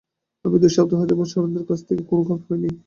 আমি 0.45 0.57
দু-সপ্তাহ 0.61 1.01
যাবৎ 1.09 1.27
সারদানন্দের 1.29 1.65
কাছ 1.69 1.79
থেকে 1.87 2.01
কোন 2.09 2.19
খবর 2.27 2.39
পাইনি। 2.47 2.69